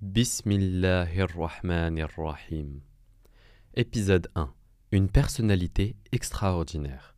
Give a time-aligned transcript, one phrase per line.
[0.00, 2.80] Bismillahirrahmanirrahim.
[3.74, 4.52] Épisode 1.
[4.92, 7.14] Une personnalité extraordinaire.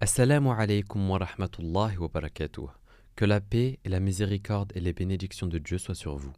[0.00, 2.68] Assalamu alaikum wa rahmatullahi wa barakatuh.
[3.16, 6.32] Que la paix et la miséricorde et les bénédictions de Dieu soient sur vous.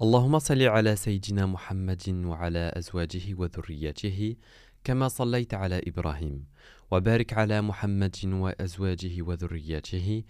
[0.00, 4.38] Allahumma salli ala Sayyidina Muhammadin wa ala azwajihi wa dhurriyyatihi
[4.86, 6.44] كما صليت على إبراهيم
[6.90, 10.22] وبارك على محمد وأزواجه وذرياته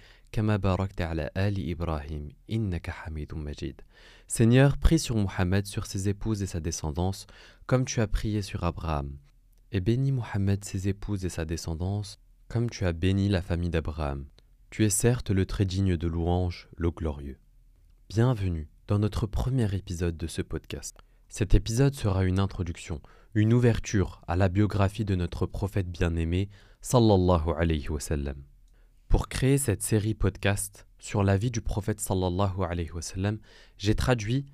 [4.28, 7.28] Seigneur, prie sur Mohammed, sur ses épouses et sa descendance,
[7.66, 9.18] comme tu as prié sur Abraham.
[9.74, 12.18] Et bénis Mohammed, ses épouses et sa descendance,
[12.48, 14.26] comme tu as béni la famille d'Abraham.
[14.70, 17.38] Tu es certes le très digne de louange, le glorieux.
[18.08, 20.96] Bienvenue dans notre premier épisode de ce podcast.
[21.28, 23.02] Cet épisode sera une introduction,
[23.36, 26.48] une ouverture à la biographie de notre prophète bien-aimé,
[26.80, 28.44] sallallahu alayhi wa sallam.
[29.12, 33.40] Pour créer cette série podcast sur la vie du prophète sallallahu alayhi wa sallam,
[33.78, 34.46] j'ai traduit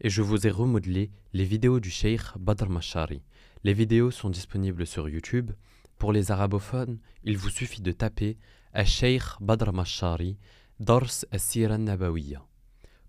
[0.00, 3.20] et je vous ai remodelé les vidéos du Sheikh Badr Mashari.
[3.62, 5.50] Les vidéos sont disponibles sur YouTube.
[5.98, 8.38] Pour les arabophones, il vous suffit de taper
[8.86, 10.38] Sheikh Badr Mashari,
[10.80, 12.42] Dars As-Sira Nabawiya.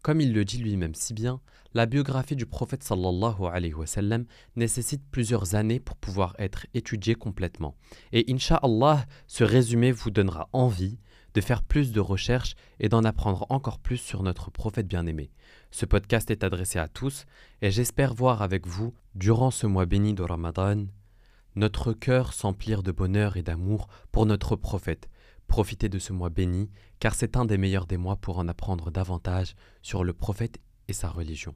[0.01, 1.41] Comme il le dit lui-même si bien,
[1.73, 7.15] la biographie du prophète sallallahu alayhi wa sallam nécessite plusieurs années pour pouvoir être étudiée
[7.15, 7.75] complètement.
[8.13, 10.97] Et Inch'Allah, ce résumé vous donnera envie
[11.33, 15.29] de faire plus de recherches et d'en apprendre encore plus sur notre prophète bien-aimé.
[15.71, 17.25] Ce podcast est adressé à tous
[17.61, 20.85] et j'espère voir avec vous, durant ce mois béni de Ramadan,
[21.55, 25.09] notre cœur s'emplir de bonheur et d'amour pour notre prophète.
[25.47, 28.91] Profitez de ce mois béni, car c'est un des meilleurs des mois pour en apprendre
[28.91, 31.55] davantage sur le prophète et sa religion.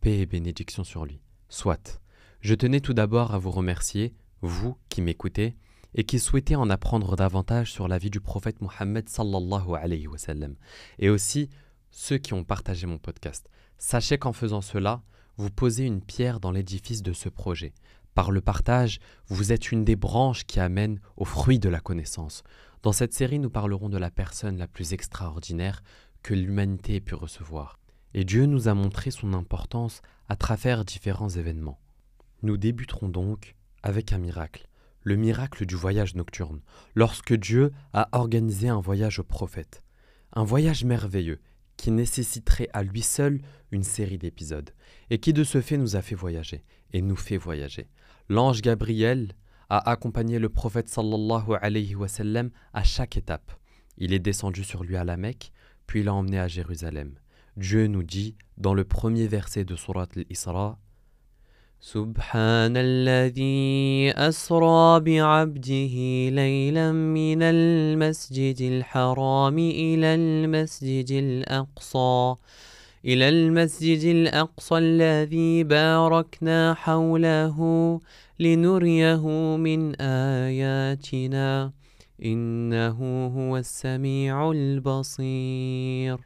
[0.00, 1.20] Paix et bénédiction sur lui.
[1.48, 2.00] Soit.
[2.40, 5.56] Je tenais tout d'abord à vous remercier, vous qui m'écoutez,
[5.94, 10.18] et qui souhaitez en apprendre davantage sur la vie du prophète Mohammed sallallahu alayhi wa
[10.18, 10.54] sallam,
[10.98, 11.48] et aussi
[11.90, 13.48] ceux qui ont partagé mon podcast.
[13.78, 15.02] Sachez qu'en faisant cela,
[15.38, 17.72] vous posez une pierre dans l'édifice de ce projet.
[18.14, 18.98] Par le partage,
[19.28, 22.42] vous êtes une des branches qui amènent au fruit de la connaissance.
[22.86, 25.82] Dans cette série, nous parlerons de la personne la plus extraordinaire
[26.22, 27.80] que l'humanité ait pu recevoir.
[28.14, 31.80] Et Dieu nous a montré son importance à travers différents événements.
[32.42, 34.68] Nous débuterons donc avec un miracle,
[35.02, 36.60] le miracle du voyage nocturne,
[36.94, 39.82] lorsque Dieu a organisé un voyage au prophète.
[40.32, 41.40] Un voyage merveilleux
[41.76, 43.40] qui nécessiterait à lui seul
[43.72, 44.70] une série d'épisodes,
[45.10, 47.90] et qui de ce fait nous a fait voyager, et nous fait voyager.
[48.28, 49.34] L'ange Gabriel
[49.69, 53.51] a accompagné le prophète sallallahu alayhi wa sallam à chaque étape.
[53.97, 55.51] Il est descendu sur lui à la Mecque,
[55.87, 57.13] puis l'a emmené à Jérusalem.
[57.57, 60.77] Dieu nous dit dans le premier verset de Surat al-Isra
[61.83, 65.95] سبحان الذي أسرى بعبده
[66.29, 72.35] ليلا من المسجد الحرام إلى المسجد الأقصى
[73.05, 77.57] إلى المسجد الأقصى الذي باركنا حوله
[78.39, 81.73] لنريه من آياتنا
[82.25, 86.17] إنه هو السميع البصير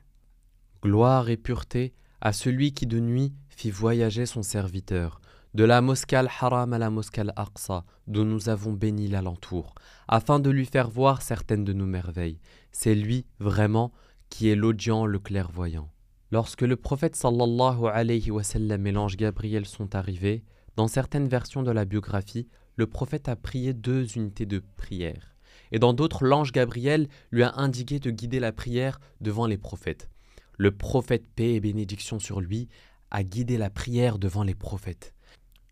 [0.81, 5.19] Gloire et pureté à celui qui de nuit fit voyager son serviteur,
[5.56, 9.74] de la mosquée al-Haram à la mosquée al-Aqsa, dont nous avons béni l'alentour,
[10.08, 12.40] afin de lui faire voir certaines de nos merveilles.
[12.72, 13.91] C'est lui, vraiment,
[14.30, 15.90] qui est l'audient, le clairvoyant.
[16.31, 20.44] Lorsque le prophète sallallahu alayhi wa sallam et l'ange Gabriel sont arrivés,
[20.76, 25.34] dans certaines versions de la biographie, le prophète a prié deux unités de prière.
[25.72, 30.08] Et dans d'autres, l'ange Gabriel lui a indiqué de guider la prière devant les prophètes.
[30.56, 32.69] Le prophète, paix et bénédiction sur lui,
[33.10, 35.14] a guidé la prière devant les prophètes.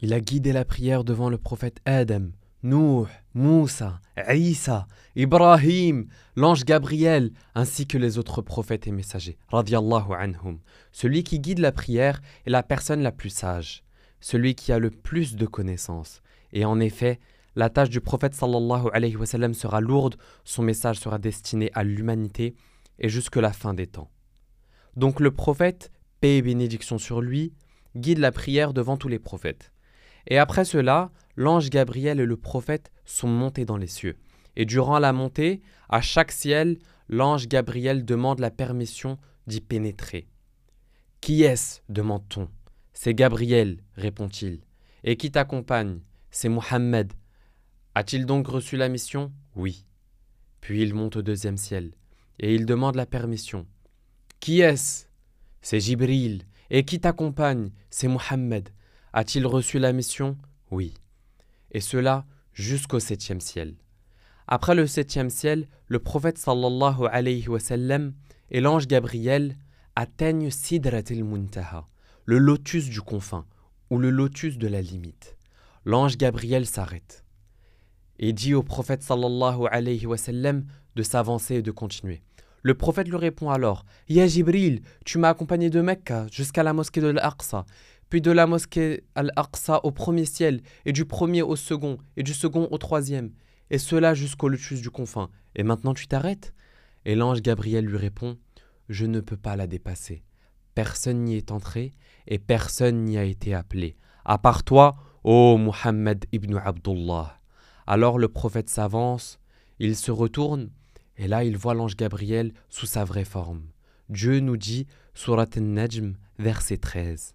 [0.00, 2.28] Il a guidé la prière devant le prophète Adam,
[2.62, 9.38] Nuh, Moussa, Isa, Ibrahim, l'ange Gabriel, ainsi que les autres prophètes et messagers.
[9.52, 10.58] Anhum.
[10.92, 13.84] Celui qui guide la prière est la personne la plus sage,
[14.20, 16.22] celui qui a le plus de connaissances.
[16.52, 17.20] Et en effet,
[17.56, 21.82] la tâche du prophète sallallahu alayhi wa sallam sera lourde, son message sera destiné à
[21.82, 22.54] l'humanité
[22.98, 24.10] et jusque la fin des temps.
[24.96, 25.90] Donc le prophète,
[26.20, 27.52] paix et bénédiction sur lui,
[27.96, 29.72] guide la prière devant tous les prophètes.
[30.26, 34.16] Et après cela, l'ange Gabriel et le prophète sont montés dans les cieux.
[34.56, 36.78] Et durant la montée, à chaque ciel,
[37.08, 40.28] l'ange Gabriel demande la permission d'y pénétrer.
[41.20, 41.80] Qui est-ce?
[41.88, 42.48] demande-t-on.
[43.00, 44.58] C'est Gabriel, répond-il.
[45.04, 46.00] Et qui t'accompagne?
[46.32, 47.12] C'est Mohammed.
[47.94, 49.32] A-t-il donc reçu la mission?
[49.54, 49.86] Oui.
[50.60, 51.92] Puis il monte au deuxième ciel,
[52.40, 53.68] et il demande la permission.
[54.40, 55.06] Qui est-ce?
[55.62, 56.42] C'est Jibril.
[56.70, 57.70] Et qui t'accompagne?
[57.88, 58.70] C'est Mohammed.
[59.12, 60.36] A-t-il reçu la mission?
[60.72, 60.92] Oui.
[61.70, 63.76] Et cela jusqu'au septième ciel.
[64.48, 68.14] Après le septième ciel, le prophète sallallahu alayhi wa sallam
[68.50, 69.56] et l'ange Gabriel
[69.94, 71.86] atteignent Sidrat al-Muntaha,
[72.28, 73.46] le lotus du confin
[73.88, 75.38] ou le lotus de la limite.
[75.86, 77.24] L'ange Gabriel s'arrête
[78.18, 82.20] et dit au prophète sallallahu alayhi wa sallam de s'avancer et de continuer.
[82.60, 87.00] Le prophète lui répond alors Ya Jibril, tu m'as accompagné de Mecca jusqu'à la mosquée
[87.00, 87.64] de l'Aqsa,
[88.10, 92.34] puis de la mosquée Al-Aqsa au premier ciel, et du premier au second, et du
[92.34, 93.30] second au troisième,
[93.70, 95.30] et cela jusqu'au lotus du confin.
[95.56, 96.52] Et maintenant tu t'arrêtes?
[97.06, 98.36] Et l'ange Gabriel lui répond
[98.90, 100.24] Je ne peux pas la dépasser.
[100.78, 101.92] Personne n'y est entré,
[102.28, 107.40] et personne n'y a été appelé, à part toi, ô Muhammad ibn Abdullah.
[107.86, 109.40] Alors le prophète s'avance,
[109.78, 110.70] il se retourne,
[111.16, 113.62] et là, il voit l'ange Gabriel sous sa vraie forme.
[114.08, 117.34] Dieu nous dit, Surat Al-Najm, verset 13.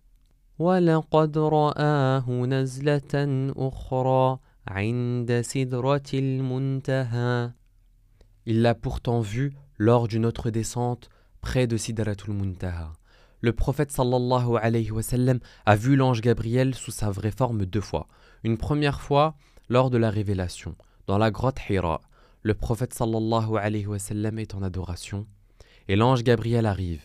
[8.45, 11.09] Il l'a pourtant vu lors d'une autre descente
[11.41, 12.93] près de Sidratul Muntaha.
[13.43, 14.57] Le prophète sallallahu
[15.65, 18.07] a vu l'ange Gabriel sous sa vraie forme deux fois.
[18.45, 19.35] Une première fois
[19.67, 21.99] lors de la révélation, dans la grotte Hira,
[22.41, 23.57] le prophète sallallahu
[24.39, 25.27] est en adoration
[25.89, 27.01] et l'ange Gabriel arrive.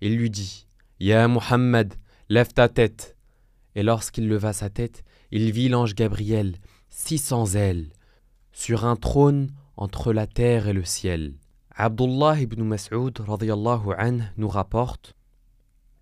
[0.00, 0.66] Il lui dit
[1.00, 1.92] Ya Muhammad,
[2.30, 3.14] lève ta tête.
[3.74, 6.56] Et lorsqu'il leva sa tête, il vit l'ange Gabriel,
[6.88, 7.92] six ailes,
[8.52, 11.34] sur un trône entre la terre et le ciel.
[11.76, 13.20] Abdullah ibn Mas'ud
[14.38, 15.14] nous rapporte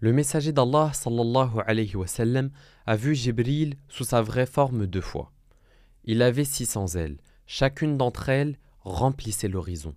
[0.02, 2.06] Le messager d'Allah sallallahu alayhi wa
[2.86, 5.30] a vu Jibril sous sa vraie forme deux fois.
[6.02, 9.94] Il avait six cents ailes, chacune d'entre elles remplissait l'horizon.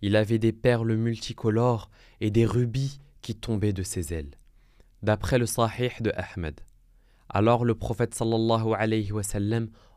[0.00, 1.90] Il avait des perles multicolores
[2.22, 4.30] et des rubis qui tombaient de ses ailes.
[5.02, 6.58] D'après le Sahih de Ahmed.
[7.28, 9.20] Alors le prophète sallallahu alayhi wa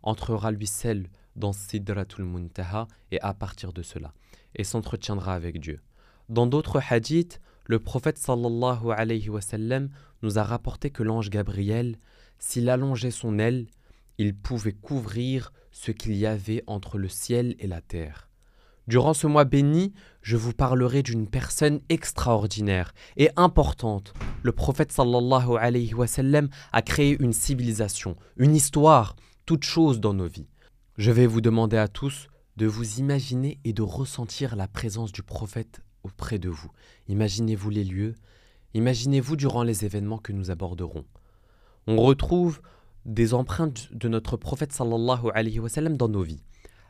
[0.03, 4.13] entrera lui seul dans Sidratul Muntaha et à partir de cela,
[4.53, 5.79] et s'entretiendra avec Dieu.
[6.27, 9.89] Dans d'autres hadiths, le prophète sallallahu alayhi wa sallam
[10.21, 11.97] nous a rapporté que l'ange Gabriel,
[12.37, 13.67] s'il allongeait son aile,
[14.17, 18.29] il pouvait couvrir ce qu'il y avait entre le ciel et la terre.
[18.87, 24.13] Durant ce mois béni, je vous parlerai d'une personne extraordinaire et importante.
[24.43, 29.15] Le prophète sallallahu alayhi wa sallam a créé une civilisation, une histoire,
[29.47, 30.49] toute chose dans nos vies.
[30.97, 32.27] Je vais vous demander à tous
[32.57, 36.71] de vous imaginer et de ressentir la présence du prophète auprès de vous.
[37.07, 38.15] Imaginez-vous les lieux,
[38.73, 41.05] imaginez-vous durant les événements que nous aborderons.
[41.87, 42.61] On retrouve
[43.05, 46.43] des empreintes de notre prophète sallallahu alayhi wa sallam dans nos vies.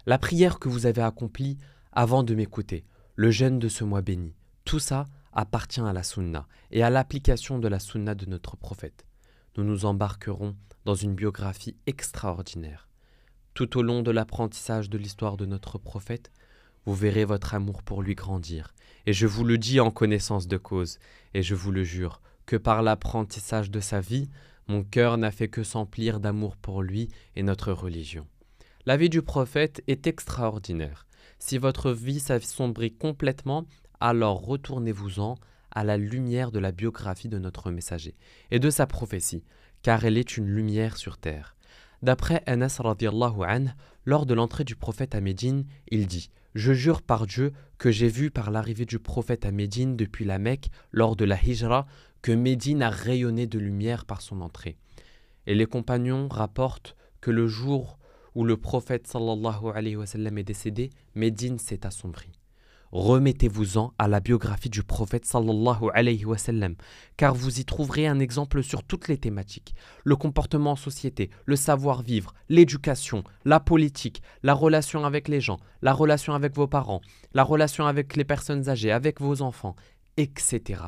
[0.06, 1.58] La prière que vous avez accomplie
[1.92, 2.86] avant de m'écouter,
[3.16, 4.36] le jeûne de ce mois béni,
[4.66, 9.06] tout ça appartient à la sunna et à l'application de la sunna de notre prophète.
[9.58, 12.88] Nous nous embarquerons dans une biographie extraordinaire.
[13.54, 16.32] Tout au long de l'apprentissage de l'histoire de notre prophète,
[16.86, 18.74] vous verrez votre amour pour lui grandir.
[19.06, 21.00] Et je vous le dis en connaissance de cause,
[21.34, 24.30] et je vous le jure, que par l'apprentissage de sa vie,
[24.68, 28.28] mon cœur n'a fait que s'emplir d'amour pour lui et notre religion.
[28.86, 31.06] La vie du prophète est extraordinaire.
[31.40, 33.66] Si votre vie s'assombrit complètement,
[34.00, 35.36] alors retournez-vous-en
[35.72, 38.16] à la lumière de la biographie de notre messager
[38.52, 39.44] et de sa prophétie,
[39.82, 41.56] car elle est une lumière sur terre.
[42.02, 42.80] D'après Anas
[44.06, 48.08] lors de l'entrée du prophète à Médine, il dit Je jure par Dieu que j'ai
[48.08, 51.86] vu par l'arrivée du prophète à Médine depuis la Mecque lors de la Hijra
[52.22, 54.78] que Médine a rayonné de lumière par son entrée.
[55.48, 58.00] Et les compagnons rapportent que le jour
[58.36, 62.35] où le prophète sallallahu alayhi wa sallam est décédé, Médine s'est assombrie.
[62.98, 66.76] Remettez-vous-en à la biographie du prophète sallallahu alayhi wa sallam,
[67.18, 71.58] car vous y trouverez un exemple sur toutes les thématiques le comportement en société, le
[71.58, 77.02] savoir-vivre, l'éducation, la politique, la relation avec les gens, la relation avec vos parents,
[77.34, 79.76] la relation avec les personnes âgées, avec vos enfants,
[80.16, 80.84] etc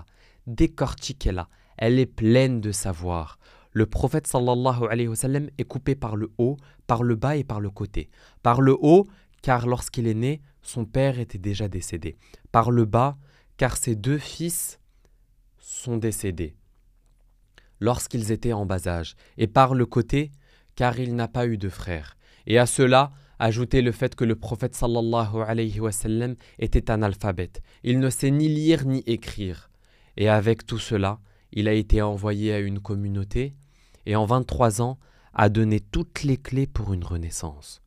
[0.48, 1.50] décortiquez-la.
[1.78, 3.38] Elle est pleine de savoir.
[3.72, 7.44] Le prophète sallallahu alayhi wa sallam est coupé par le haut, par le bas et
[7.44, 8.10] par le côté.
[8.42, 9.06] Par le haut,
[9.44, 12.18] car lorsqu'il est né, son père était déjà décédé.
[12.52, 13.18] Par le bas,
[13.56, 14.80] car ses deux fils
[15.60, 16.56] sont décédés
[17.80, 19.16] lorsqu'ils étaient en bas âge.
[19.38, 20.32] Et par le côté,
[20.76, 22.18] car il n'a pas eu de frère.
[22.48, 27.62] Et à cela, ajoutez le fait que le prophète sallallahu alayhi wa sallam était analphabète.
[27.84, 29.70] Il ne sait ni lire ni écrire.
[30.18, 31.20] Et avec tout cela,
[31.54, 33.56] il a été envoyé à une communauté
[34.06, 35.00] et en 23 ans
[35.34, 37.82] a donné toutes les clés pour une renaissance.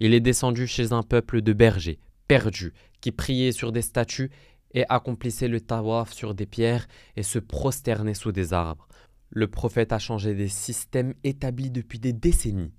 [0.00, 4.30] Il est descendu chez un peuple de bergers, perdus, qui priaient sur des statues
[4.72, 8.88] et accomplissaient le tawaf sur des pierres et se prosternaient sous des arbres.
[9.30, 12.74] Le prophète a changé des systèmes établis depuis des décennies,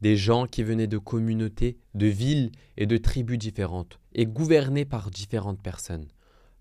[0.00, 5.10] des gens qui venaient de communautés, de villes et de tribus différentes, et gouvernés par
[5.10, 6.08] différentes personnes.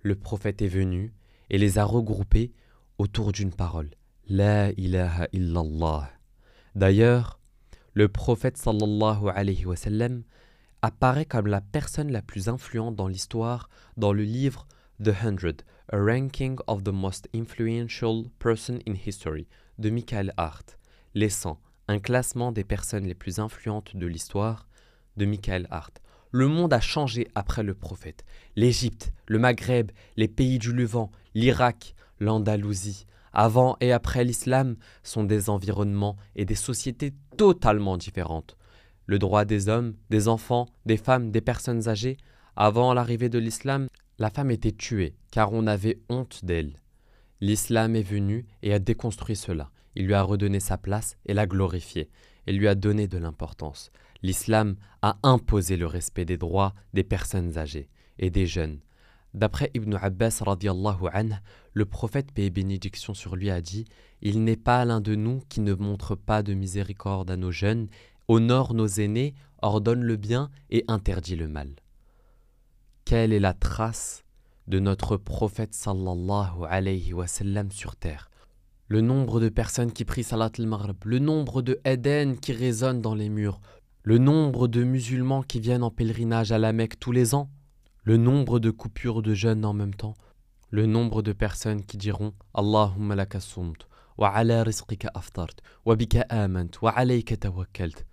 [0.01, 1.13] Le prophète est venu,
[1.49, 2.51] et les a regroupés
[2.97, 3.91] autour d'une parole,
[4.27, 6.11] La ilaha illallah.
[6.75, 7.39] D'ailleurs,
[7.93, 10.23] le prophète sallallahu alayhi wa sallam
[10.81, 14.67] apparaît comme la personne la plus influente dans l'histoire dans le livre
[15.03, 20.77] The Hundred, A Ranking of the Most Influential Person in History de Michael Hart,
[21.15, 24.67] 100, un classement des personnes les plus influentes de l'histoire
[25.17, 26.01] de Michael Hart.
[26.31, 28.23] Le monde a changé après le prophète.
[28.55, 35.49] L'Égypte, le Maghreb, les pays du Levant, l'Irak, l'Andalousie, avant et après l'islam, sont des
[35.49, 38.57] environnements et des sociétés totalement différentes.
[39.09, 42.17] Le droit des hommes, des enfants, des femmes, des personnes âgées,
[42.55, 43.87] avant l'arrivée de l'islam,
[44.19, 46.79] la femme était tuée car on avait honte d'elle.
[47.41, 49.71] L'islam est venu et a déconstruit cela.
[49.95, 52.11] Il lui a redonné sa place et l'a glorifié,
[52.45, 53.89] et lui a donné de l'importance.
[54.21, 57.89] L'islam a imposé le respect des droits des personnes âgées
[58.19, 58.79] et des jeunes.
[59.33, 61.33] D'après Ibn Abbas anhu,
[61.73, 63.85] le prophète paix et bénédiction sur lui a dit
[64.21, 67.89] Il n'est pas l'un de nous qui ne montre pas de miséricorde à nos jeunes,
[68.29, 71.75] honore nos aînés, ordonne le bien et interdit le mal.
[73.03, 74.23] Quelle est la trace
[74.67, 78.29] de notre prophète sallallahu alayhi wa sallam sur terre?
[78.87, 83.15] Le nombre de personnes qui prient Salat al-Maghrib, le nombre de Eden qui résonnent dans
[83.15, 83.59] les murs,
[84.03, 87.49] le nombre de musulmans qui viennent en pèlerinage à la Mecque tous les ans,
[88.03, 90.15] le nombre de coupures de jeûne en même temps,
[90.69, 93.39] le nombre de personnes qui diront Allahumma laka
[94.17, 98.05] wa ala rizqika aftart, wa bika amant, wa alayka tawakkalt.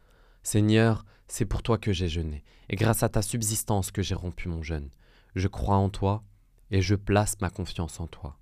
[0.47, 4.49] Seigneur, c'est pour toi que j'ai jeûné, et grâce à ta subsistance que j'ai rompu
[4.49, 4.91] mon jeûne.
[5.35, 6.23] Je crois en toi,
[6.71, 8.39] et je place ma confiance en toi.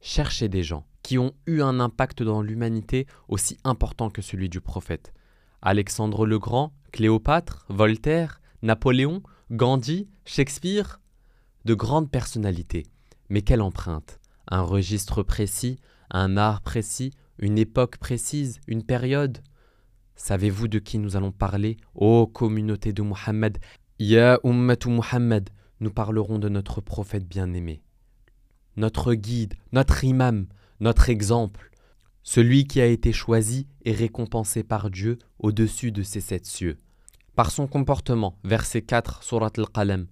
[0.00, 4.60] Cherchez des gens qui ont eu un impact dans l'humanité aussi important que celui du
[4.60, 5.12] prophète.
[5.60, 11.00] Alexandre le Grand, Cléopâtre, Voltaire, Napoléon, Gandhi, Shakespeare,
[11.64, 12.84] de grandes personnalités.
[13.28, 15.80] Mais quelle empreinte Un registre précis,
[16.12, 19.42] un art précis, une époque précise, une période
[20.24, 23.58] Savez-vous de qui nous allons parler, ô communauté de Muhammad?
[23.98, 25.50] Ya Ummatu Muhammad
[25.80, 27.82] Nous parlerons de notre prophète bien-aimé.
[28.76, 30.46] Notre guide, notre imam,
[30.78, 31.72] notre exemple,
[32.22, 36.78] celui qui a été choisi et récompensé par Dieu au-dessus de ces sept cieux.
[37.34, 40.06] Par son comportement, verset 4, Surat al-Qalam,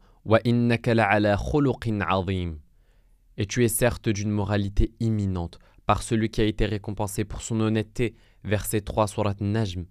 [3.37, 7.61] Et tu es certes d'une moralité imminente, par celui qui a été récompensé pour son
[7.61, 9.87] honnêteté, verset 3, Surat Najm.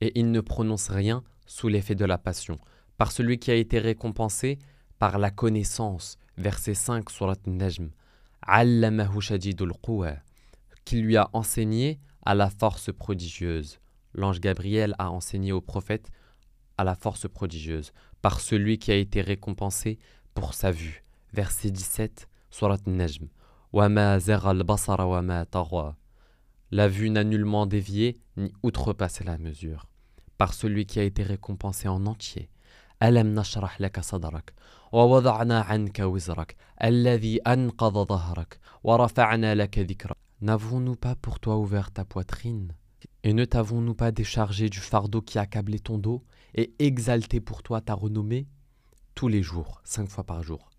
[0.00, 2.58] Et il ne prononce rien sous l'effet de la passion,
[2.98, 4.58] par celui qui a été récompensé
[4.98, 7.90] par la connaissance, verset 5, Surat Najm
[10.84, 13.78] qui lui a enseigné à la force prodigieuse.
[14.12, 16.10] L'ange Gabriel a enseigné au prophète
[16.76, 20.00] à la force prodigieuse, par celui qui a été récompensé
[20.34, 21.04] pour sa vue.
[21.32, 23.28] Verset 17, Surat Najm.
[26.74, 29.86] La vue n'a nullement dévié ni outrepassé la mesure,
[30.38, 32.50] par celui qui a été récompensé en entier.
[32.98, 34.56] Alam nashrah laka sadrak
[40.40, 42.72] N'avons-nous pas pour toi ouvert ta poitrine?
[43.22, 46.24] Et ne t'avons-nous pas déchargé du fardeau qui accablait ton dos
[46.56, 48.48] et exalté pour toi ta renommée?
[49.14, 50.73] Tous les jours, cinq fois par jour.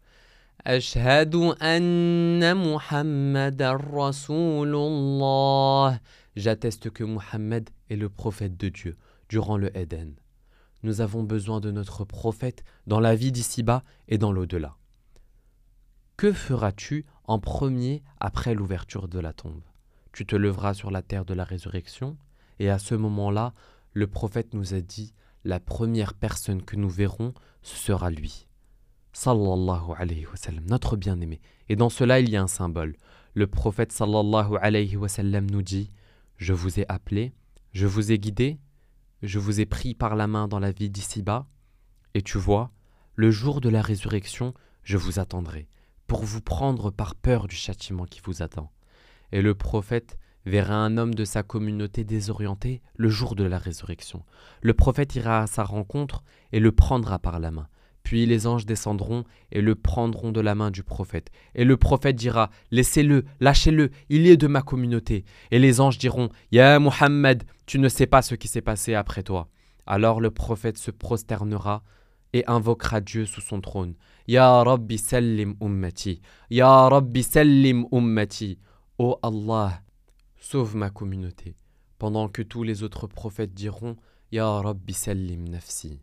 [6.36, 8.98] J'atteste que Muhammad est le prophète de Dieu
[9.30, 10.16] durant le Éden
[10.86, 14.78] nous avons besoin de notre prophète dans la vie d'ici-bas et dans l'au-delà.
[16.16, 19.64] Que feras-tu en premier après l'ouverture de la tombe?
[20.14, 22.18] Tu te leveras sur la terre de la résurrection,
[22.60, 23.54] et à ce moment-là,
[23.94, 28.48] le prophète nous a dit la première personne que nous verrons, ce sera lui.
[29.16, 31.40] Sallallahu alayhi wa sallam, notre bien-aimé.
[31.70, 32.98] Et dans cela, il y a un symbole.
[33.34, 35.90] Le prophète sallallahu alayhi wa sallam nous dit
[36.36, 37.34] Je vous ai appelé,
[37.72, 38.60] je vous ai guidé,
[39.24, 41.48] je vous ai pris par la main dans la vie d'ici-bas,
[42.14, 42.72] et tu vois,
[43.16, 44.54] le jour de la résurrection,
[44.84, 45.70] je vous attendrai,
[46.08, 48.70] pour vous prendre par peur du châtiment qui vous attend.
[49.32, 54.26] Et le prophète verra un homme de sa communauté désorienté le jour de la résurrection.
[54.62, 57.70] Le prophète ira à sa rencontre et le prendra par la main.
[58.06, 61.32] Puis les anges descendront et le prendront de la main du prophète.
[61.56, 65.26] Et le prophète dira Laissez-le, lâchez-le, il est de ma communauté.
[65.50, 69.24] Et les anges diront Ya Muhammad, tu ne sais pas ce qui s'est passé après
[69.24, 69.50] toi.
[69.88, 71.82] Alors le prophète se prosternera
[72.32, 73.96] et invoquera Dieu sous son trône.
[74.28, 76.22] Ya Rabbi sallim ummati,
[76.52, 78.60] Ya Rabbi sallim ummati.
[79.00, 79.82] Ô Allah,
[80.40, 81.56] sauve ma communauté.
[81.98, 83.96] Pendant que tous les autres prophètes diront
[84.32, 86.02] Ya Rabbi sallim nafsi.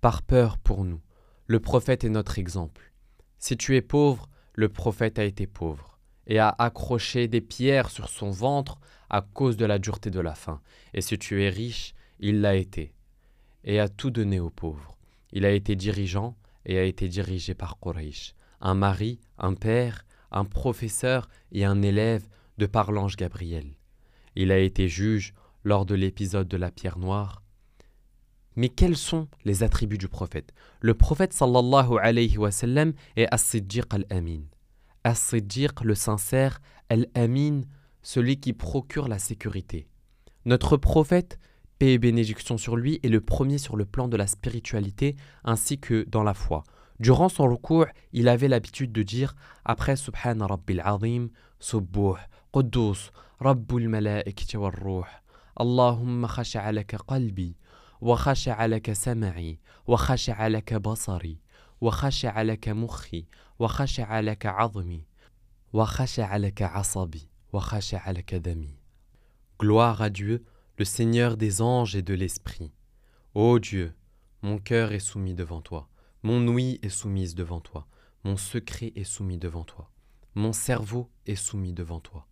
[0.00, 1.00] Par peur pour nous
[1.48, 2.92] le prophète est notre exemple.
[3.38, 5.98] Si tu es pauvre, le prophète a été pauvre.
[6.30, 8.78] et a accroché des pierres sur son ventre
[9.08, 10.60] à cause de la dureté de la faim.
[10.92, 12.92] Et si tu es riche, il l'a été,
[13.64, 14.98] et a tout donné aux pauvres.
[15.32, 16.36] Il a été dirigeant
[16.66, 22.28] et a été dirigé par Quraysh, un mari, un père, un professeur et un élève
[22.58, 23.74] de par l'ange Gabriel.
[24.36, 25.32] Il a été juge
[25.64, 27.42] lors de l'épisode de la pierre noire.
[28.58, 30.52] Mais quels sont les attributs du prophète?
[30.80, 34.40] Le prophète sallallahu alayhi wa sallam est As-Siddiq al-Amin.
[35.04, 37.60] As-Siddiq, le sincère, al-Amin,
[38.02, 39.86] celui qui procure la sécurité.
[40.44, 41.38] Notre prophète,
[41.78, 45.78] paix et bénédiction sur lui, est le premier sur le plan de la spiritualité ainsi
[45.78, 46.64] que dans la foi.
[46.98, 51.28] Durant son recours, il avait l'habitude de dire après Subhan Rabbil Azim,
[51.60, 52.16] Subbuh,
[52.50, 55.06] Quddus, Rabbul Malaikati wal Ruh,
[55.54, 56.26] Allahumma
[57.06, 57.54] qalbi,
[69.58, 70.44] Gloire à Dieu,
[70.76, 72.72] le Seigneur des anges et de l'esprit.
[73.34, 73.94] Ô Dieu,
[74.42, 75.88] mon cœur est soumis devant toi.
[76.22, 77.86] Mon ouïe est soumise devant toi,
[78.24, 79.90] mon secret est soumis devant toi,
[80.34, 82.26] mon cerveau est soumis devant toi,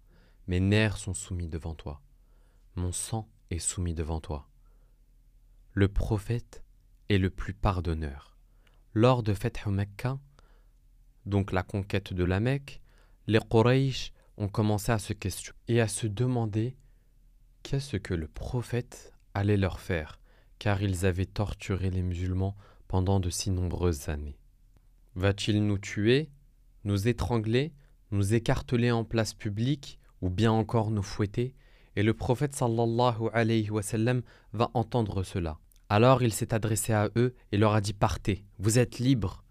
[0.49, 2.03] mes nerfs sont soumis devant toi,
[2.75, 4.49] mon sang est soumis devant toi.
[5.79, 6.65] Le prophète
[7.11, 8.39] est le plus pardonneur.
[8.95, 10.19] Lors de Feth Mecca,
[11.27, 12.81] donc la conquête de la Mecque,
[13.27, 16.79] les Quraysh ont commencé à se questionner et à se demander
[17.63, 20.19] qu'est-ce que le prophète allait leur faire,
[20.59, 22.57] car ils avaient torturé les musulmans
[22.89, 24.39] pendant de si nombreuses années.
[25.15, 26.31] Va-t-il nous tuer,
[26.85, 27.75] nous étrangler,
[28.13, 31.55] nous écarteler en place publique ou bien encore nous fouetter?
[31.97, 34.23] Et le prophète sallallahu alayhi wa sallam
[34.55, 35.59] va entendre cela.
[35.89, 39.45] Alors il s'est adressé à eux et leur a dit Partez, vous êtes libres.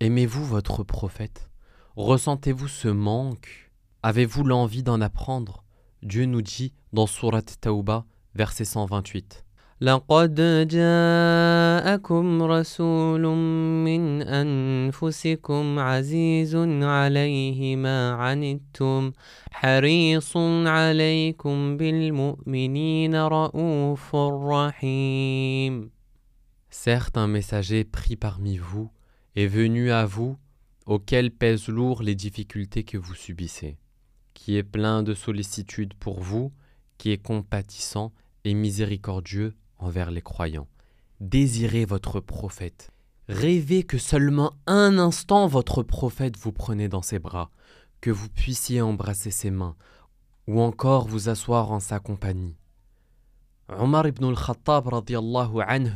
[0.00, 1.50] Aimez-vous votre prophète?
[1.96, 3.70] Ressentez-vous ce manque?
[4.02, 5.64] Avez-vous l'envie d'en apprendre?
[6.02, 9.44] Dieu nous dit dans Surat Tauba, verset 128.
[9.81, 13.21] لقد جاءكم رسول
[13.85, 19.11] من أنفسكم عزيز عليه ما عنتم
[19.51, 25.91] حريص عليكم بالمؤمنين رؤوف رحيم
[26.69, 28.89] Certes, un messager pris parmi vous
[29.35, 30.37] est venu à vous,
[30.85, 33.77] auquel pèsent lourd les difficultés que vous subissez,
[34.33, 36.51] qui est plein de sollicitude pour vous,
[36.97, 38.11] qui est compatissant
[38.43, 40.68] et miséricordieux envers les croyants.
[41.20, 42.90] Désirez votre prophète.
[43.28, 47.50] Rêvez que seulement un instant votre prophète vous prenait dans ses bras,
[48.00, 49.76] que vous puissiez embrasser ses mains,
[50.46, 52.56] ou encore vous asseoir en sa compagnie.
[53.68, 54.88] Omar ibn al-Khattab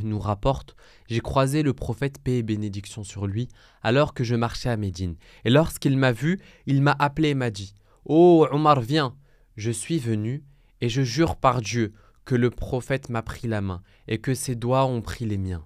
[0.03, 0.75] nous rapporte
[1.07, 3.47] J'ai croisé le prophète, paix et bénédiction sur lui,
[3.81, 5.15] alors que je marchais à Médine.
[5.43, 7.73] Et lorsqu'il m'a vu, il m'a appelé et m'a dit
[8.05, 9.15] Oh Omar, viens
[9.57, 10.43] Je suis venu,
[10.81, 11.93] et je jure par Dieu
[12.25, 15.65] que le prophète m'a pris la main et que ses doigts ont pris les miens.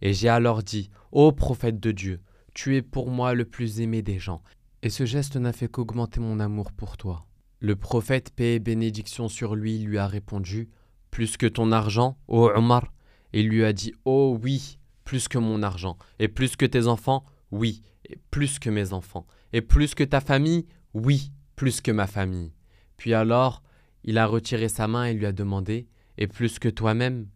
[0.00, 2.20] Et j'ai alors dit Ô prophète de Dieu,
[2.54, 4.42] tu es pour moi le plus aimé des gens.
[4.82, 7.26] Et ce geste n'a fait qu'augmenter mon amour pour toi.
[7.60, 10.68] Le prophète, paix bénédiction sur lui, lui a répondu
[11.10, 12.92] Plus que ton argent, ô Omar
[13.32, 15.96] Et il lui a dit Oh oui, plus que mon argent.
[16.20, 17.82] Et plus que tes enfants Oui.
[18.08, 19.26] Et plus que mes enfants.
[19.52, 22.52] Et plus que ta famille Oui, plus que ma famille.
[22.96, 23.62] Puis alors,
[24.04, 27.28] il a retiré sa main et lui a demandé et plus que toi-même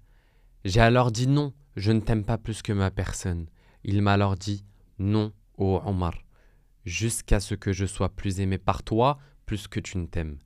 [0.64, 3.46] J'ai alors dit non, je ne t'aime pas plus que ma personne.
[3.84, 4.64] Il m'a alors dit
[4.98, 6.14] non, ô Omar,
[6.84, 10.38] jusqu'à ce que je sois plus aimé par toi plus que tu ne t'aimes.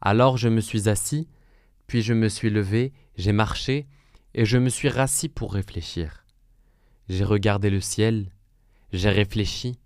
[0.00, 1.28] Alors je me suis assis,
[1.86, 3.86] puis je me suis levé, j'ai marché,
[4.34, 6.24] et je me suis rassis pour réfléchir.
[7.08, 8.30] J'ai regardé le ciel,
[8.92, 9.78] j'ai réfléchi,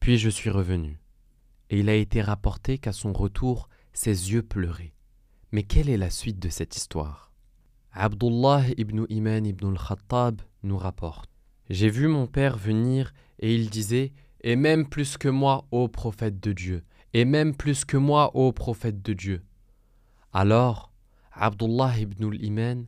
[0.00, 0.98] puis je suis revenu.
[1.68, 4.94] Et il a été rapporté qu'à son retour, ses yeux pleuraient.
[5.52, 7.31] Mais quelle est la suite de cette histoire?
[7.94, 11.28] Abdullah ibn Iman ibn al-Khattab nous rapporte
[11.68, 16.40] J'ai vu mon père venir et il disait Et même plus que moi, ô prophète
[16.40, 19.42] de Dieu, et même plus que moi, ô prophète de Dieu.
[20.32, 20.90] Alors,
[21.32, 22.86] Abdullah ibn al-Iman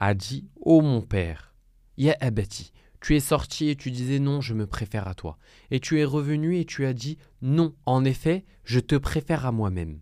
[0.00, 1.54] a dit Ô mon père,
[1.98, 5.36] Ya abati, tu es sorti et tu disais non, je me préfère à toi.
[5.70, 9.52] Et tu es revenu et tu as dit non, en effet, je te préfère à
[9.52, 10.00] moi-même.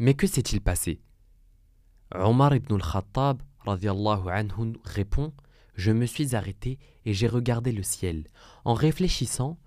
[0.00, 1.00] Mais que s'est-il passé?
[2.14, 3.42] Omar ibn al-Khattab
[4.84, 5.32] répond
[5.74, 8.28] Je me suis arrêté et j'ai regardé le ciel,
[8.64, 9.58] en réfléchissant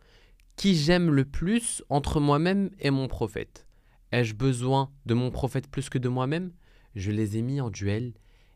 [0.55, 3.67] Qui j'aime le plus entre moi-même et mon prophète
[4.13, 6.53] Ai-je besoin de mon prophète plus que de moi-même?
[6.95, 8.13] Je les ai mis en duel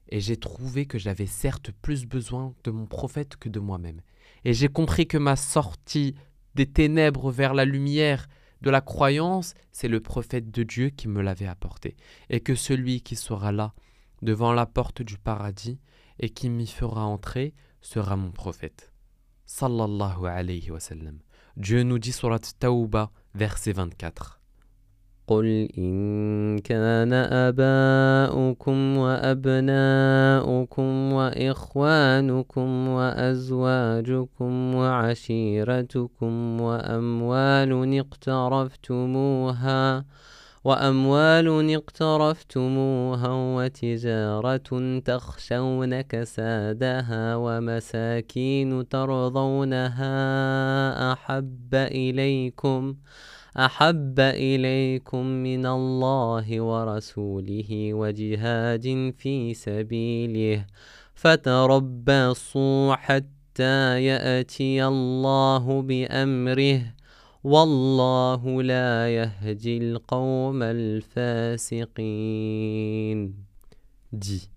[0.07, 4.01] et j'ai trouvé que j'avais certes plus besoin de mon prophète que de moi-même.
[4.45, 6.15] Et j'ai compris que ma sortie
[6.55, 8.27] des ténèbres vers la lumière
[8.61, 11.95] de la croyance, c'est le prophète de Dieu qui me l'avait apporté,
[12.29, 13.73] et que celui qui sera là,
[14.21, 15.79] devant la porte du paradis,
[16.19, 18.91] et qui m'y fera entrer, sera mon prophète.
[19.45, 21.19] Sallallahu alayhi wa sallam.
[21.57, 24.40] Dieu nous dit surat Tawbah, verset 24.
[25.31, 40.05] قل إن كان آباؤكم وأبناؤكم وإخوانكم وأزواجكم وعشيرتكم وأموال اقترفتموها
[40.63, 50.13] وأموال اقترفتموها وتجارة تخشون كسادها ومساكين ترضونها
[51.13, 52.95] أحب إليكم ۖ
[53.57, 60.65] أحب إليكم من الله ورسوله وجهاد في سبيله
[61.15, 66.81] فتربصوا حتى يأتي الله بأمره
[67.43, 71.91] والله لا يهدي القوم الفاسقين.
[74.13, 74.49] Dis,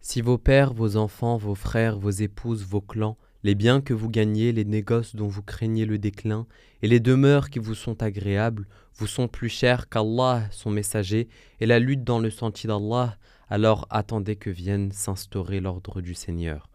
[0.00, 4.10] si vos pères, vos enfants, vos frères, vos épouses, vos clans les biens que vous
[4.10, 6.48] gagnez, les négoces dont vous craignez le déclin,
[6.82, 11.28] et les demeures qui vous sont agréables, vous sont plus chers qu'Allah, son messager,
[11.60, 13.16] et la lutte dans le sentier d'Allah,
[13.48, 16.68] alors attendez que vienne s'instaurer l'ordre du Seigneur.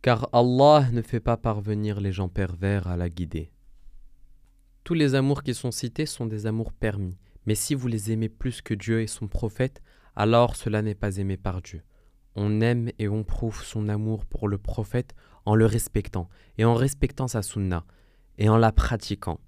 [0.00, 3.50] Car Allah ne fait pas parvenir les gens pervers à la guider.
[4.84, 8.28] Tous les amours qui sont cités sont des amours permis, mais si vous les aimez
[8.28, 9.82] plus que Dieu et son prophète,
[10.14, 11.82] alors cela n'est pas aimé par Dieu.
[12.36, 16.28] On aime et on prouve son amour pour le prophète en le respectant
[16.58, 17.84] et en respectant sa sunna
[18.38, 19.40] et en la pratiquant.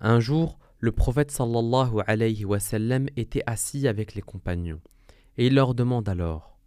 [0.00, 4.80] Un jour, le prophète sallallahu alayhi wa sallam était assis avec les compagnons
[5.38, 6.58] et il leur demande alors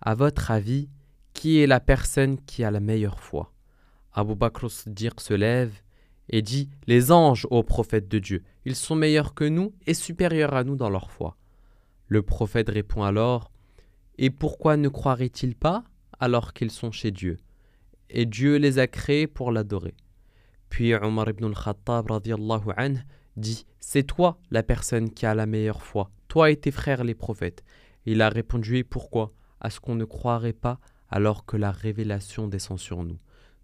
[0.00, 0.88] À votre avis,
[1.34, 3.52] qui est la personne qui a la meilleure foi?
[4.12, 5.72] Abu Bakr se lève
[6.28, 10.54] et dit Les anges, ô prophète de Dieu, ils sont meilleurs que nous et supérieurs
[10.54, 11.36] à nous dans leur foi.
[12.06, 13.52] Le prophète répond alors
[14.18, 15.84] Et pourquoi ne croiraient-ils pas
[16.18, 17.38] alors qu'ils sont chez Dieu?
[18.10, 19.94] Et Dieu les a créés pour l'adorer.
[20.68, 22.10] Puis Omar ibn al-Khattab
[23.36, 27.14] dit C'est toi la personne qui a la meilleure foi, toi et tes frères les
[27.14, 27.64] prophètes.
[28.06, 29.32] il a répondu pourquoi?
[29.60, 33.18] À ce qu'on ne croirait pas alors que la révélation descend sur nous.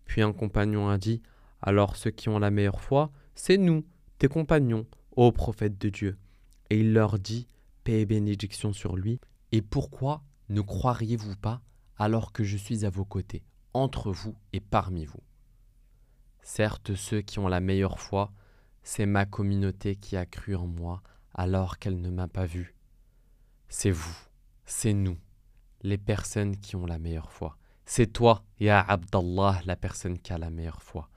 [0.05, 1.23] Puis un compagnon a dit
[1.63, 3.85] Alors ceux qui ont la meilleure foi, c'est nous,
[4.19, 6.19] tes compagnons, ô prophète de Dieu.
[6.71, 7.47] Et il leur dit
[7.85, 9.21] Paix et bénédiction sur lui.
[9.53, 11.63] Et pourquoi ne croiriez-vous pas
[11.97, 13.43] alors que je suis à vos côtés?
[13.77, 15.23] Entre vous et parmi vous.
[16.43, 18.33] Certes, ceux qui ont la meilleure foi,
[18.83, 21.03] c'est ma communauté qui a cru en moi
[21.35, 22.75] alors qu'elle ne m'a pas vu.
[23.69, 24.17] C'est vous,
[24.65, 25.19] c'est nous,
[25.83, 27.57] les personnes qui ont la meilleure foi.
[27.85, 31.09] C'est toi, Ya Abdallah, la personne qui a la meilleure foi.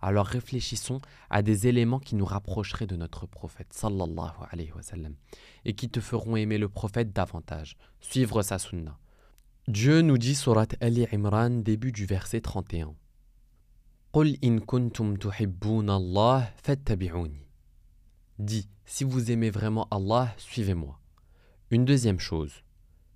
[0.00, 1.00] Alors réfléchissons
[1.30, 5.14] à des éléments qui nous rapprocheraient de notre prophète, sallallahu alayhi wa sallam,
[5.64, 8.98] et qui te feront aimer le prophète davantage, suivre sa sunnah.
[9.68, 12.94] Dieu nous dit surat Ali Imran, début du verset 31.
[18.38, 21.00] Dis, si vous aimez vraiment Allah, suivez-moi.
[21.72, 22.62] Une deuxième chose,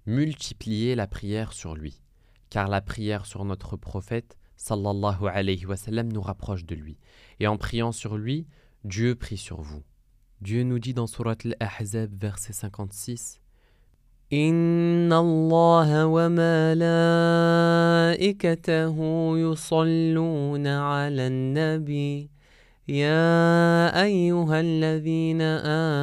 [0.06, 2.02] multipliez la prière sur lui,
[2.48, 6.98] car la prière sur notre prophète, sallallahu alayhi wa sallam, nous rapproche de lui.
[7.38, 8.48] Et en priant sur lui,
[8.82, 9.84] Dieu prie sur vous.
[10.40, 13.40] Dieu nous dit dans surat Al-Ahzab, verset 56,
[14.33, 16.57] إن الله وملائكته
[19.37, 22.29] يصلون على النبي
[22.87, 25.41] يا أيها الذين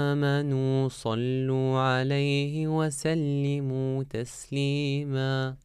[0.08, 5.56] آمنوا صلوا عليه وسلموا تسليما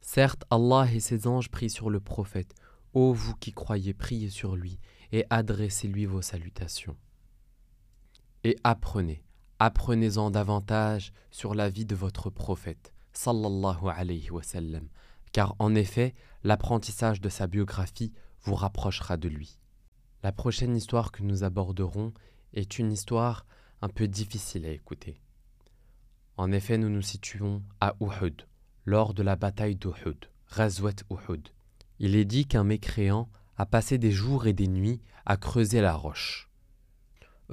[0.00, 2.54] Certes, Allah et ses anges prient sur le prophète.
[2.94, 4.78] Ô vous qui croyez, priez sur lui
[5.12, 6.96] et adressez-lui vos salutations.
[8.44, 9.22] Et apprenez,
[9.63, 14.89] apprenez-en davantage sur la vie de votre prophète, sallallahu alayhi wa sallam,
[15.31, 19.59] car en effet, l'apprentissage de sa biographie vous rapprochera de lui.
[20.21, 22.11] La prochaine histoire que nous aborderons
[22.53, 23.45] est une histoire
[23.81, 25.21] un peu difficile à écouter.
[26.35, 28.45] En effet, nous nous situons à Uhud,
[28.83, 31.47] lors de la bataille d'Uhud, Razwat Uhud.
[31.99, 35.93] Il est dit qu'un mécréant a passé des jours et des nuits à creuser la
[35.93, 36.49] roche.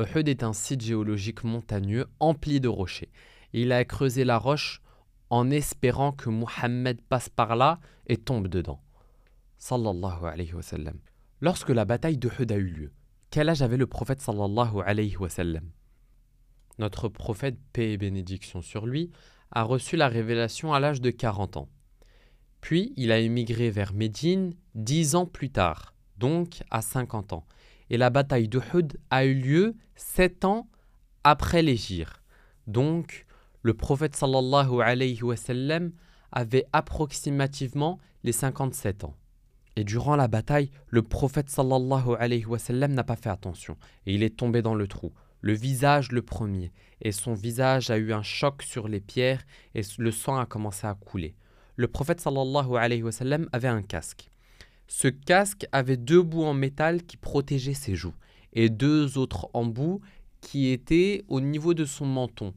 [0.00, 3.12] Uhud est un site géologique montagneux empli de rochers.
[3.52, 4.80] Il a creusé la roche
[5.28, 8.80] en espérant que Muhammad passe par là et tombe dedans.
[9.58, 10.98] Sallallahu alayhi wa sallam.
[11.42, 12.92] Lorsque la bataille d'Uhud a eu lieu,
[13.30, 15.70] quel âge avait le prophète sallallahu alayhi wa sallam?
[16.78, 19.10] Notre prophète, paix et bénédiction sur lui,
[19.50, 21.68] a reçu la révélation à l'âge de 40 ans.
[22.62, 27.46] Puis il a émigré vers Médine dix ans plus tard, donc à 50 ans
[27.90, 30.68] et la bataille d'Uhud a eu lieu sept ans
[31.24, 32.20] après l'Égypte.
[32.66, 33.26] Donc,
[33.62, 35.20] le prophète sallallahu alayhi
[36.32, 39.16] avait approximativement les 57 ans.
[39.76, 42.46] Et durant la bataille, le prophète sallallahu alayhi
[42.88, 43.76] n'a pas fait attention
[44.06, 46.72] et il est tombé dans le trou, le visage le premier,
[47.02, 50.86] et son visage a eu un choc sur les pierres et le sang a commencé
[50.86, 51.34] à couler.
[51.76, 53.02] Le prophète sallallahu alayhi
[53.52, 54.30] avait un casque.
[54.92, 58.12] Ce casque avait deux bouts en métal qui protégeaient ses joues
[58.52, 60.00] et deux autres embouts
[60.40, 62.54] qui étaient au niveau de son menton,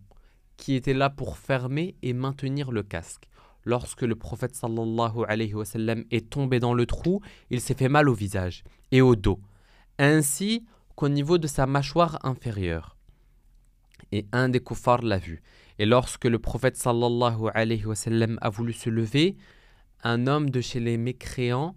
[0.58, 3.30] qui étaient là pour fermer et maintenir le casque.
[3.66, 5.64] Lorsque le prophète sallallahu alayhi wa
[6.10, 9.40] est tombé dans le trou, il s'est fait mal au visage et au dos,
[10.00, 10.66] ainsi
[10.96, 12.98] qu'au niveau de sa mâchoire inférieure.
[14.12, 15.44] Et un des koufars l'a vu.
[15.78, 17.96] Et lorsque le prophète sallallahu alayhi wa
[18.42, 19.38] a voulu se lever,
[20.04, 21.76] un homme de chez les mécréants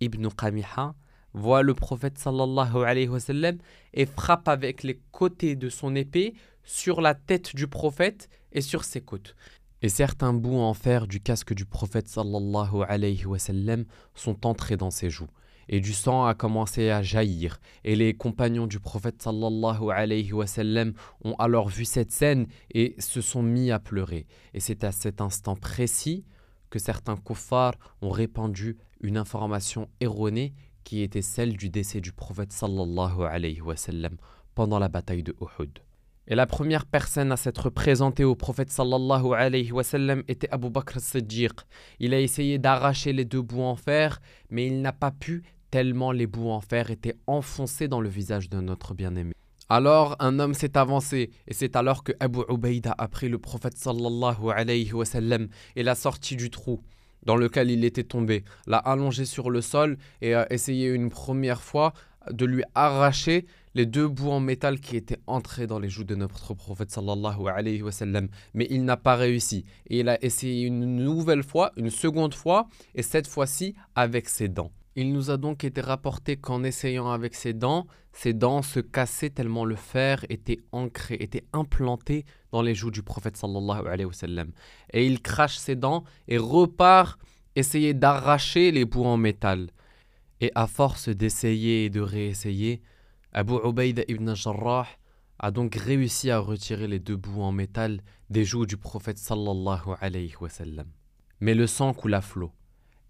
[0.00, 0.94] Ibn Qamiha
[1.34, 3.58] voit le prophète sallallahu alayhi wa sallam
[3.94, 6.34] et frappe avec les côtés de son épée
[6.64, 9.34] sur la tête du prophète et sur ses côtes.
[9.80, 13.84] Et certains bouts en fer du casque du prophète sallallahu alayhi wa sallam
[14.14, 15.28] sont entrés dans ses joues.
[15.70, 17.60] Et du sang a commencé à jaillir.
[17.84, 22.96] Et les compagnons du prophète sallallahu alayhi wa sallam ont alors vu cette scène et
[22.98, 24.26] se sont mis à pleurer.
[24.54, 26.24] Et c'est à cet instant précis
[26.70, 30.54] que certains kuffars ont répandu une information erronée
[30.84, 34.16] qui était celle du décès du prophète sallallahu alayhi wa sallam
[34.54, 35.78] pendant la bataille de Uhud.
[36.26, 40.68] Et la première personne à s'être présentée au prophète sallallahu alayhi wa sallam était Abu
[40.68, 41.52] Bakr Siddiq.
[42.00, 46.12] Il a essayé d'arracher les deux bouts en fer, mais il n'a pas pu tellement
[46.12, 49.34] les bouts en fer étaient enfoncés dans le visage de notre bien-aimé.
[49.70, 53.76] Alors un homme s'est avancé et c'est alors que Abu Ubaïda a pris le prophète
[53.76, 56.80] sallallahu alayhi wa sallam et l'a sorti du trou
[57.24, 61.60] dans lequel il était tombé, l'a allongé sur le sol et a essayé une première
[61.60, 61.92] fois
[62.30, 66.14] de lui arracher les deux bouts en métal qui étaient entrés dans les joues de
[66.14, 68.28] notre prophète sallallahu alayhi wa sallam.
[68.54, 69.64] Mais il n'a pas réussi.
[69.88, 74.48] Et il a essayé une nouvelle fois, une seconde fois, et cette fois-ci avec ses
[74.48, 74.72] dents.
[75.00, 79.30] Il nous a donc été rapporté qu'en essayant avec ses dents, ses dents se cassaient
[79.30, 84.12] tellement le fer était ancré, était implanté dans les joues du prophète sallallahu alayhi wa
[84.12, 84.50] sallam.
[84.92, 87.16] Et il crache ses dents et repart
[87.54, 89.70] essayer d'arracher les bouts en métal.
[90.40, 92.82] Et à force d'essayer et de réessayer,
[93.32, 94.88] Abu Ubaid ibn Jarrah
[95.38, 99.94] a donc réussi à retirer les deux bouts en métal des joues du prophète sallallahu
[100.00, 100.88] alayhi wa sallam.
[101.38, 102.50] Mais le sang coule à flot.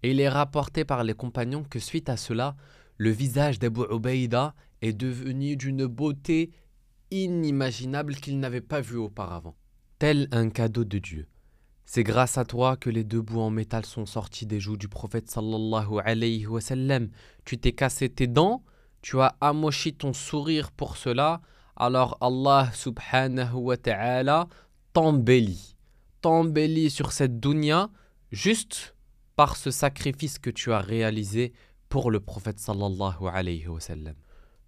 [0.03, 2.55] Et il est rapporté par les compagnons que suite à cela,
[2.97, 6.51] le visage d'Abu Ubaïda est devenu d'une beauté
[7.11, 9.55] inimaginable qu'il n'avait pas vue auparavant.
[9.97, 11.27] Tel un cadeau de Dieu.
[11.85, 14.87] C'est grâce à toi que les deux bouts en métal sont sortis des joues du
[14.87, 17.09] prophète sallallahu alayhi wa sallam.
[17.45, 18.63] Tu t'es cassé tes dents,
[19.01, 21.41] tu as amochi ton sourire pour cela,
[21.75, 24.47] alors Allah subhanahu wa ta'ala
[24.93, 25.75] t'embellit.
[26.21, 27.89] T'embellit sur cette dunya
[28.31, 28.95] juste
[29.39, 31.53] par ce sacrifice que tu as réalisé
[31.87, 33.13] pour le prophète sallallahu.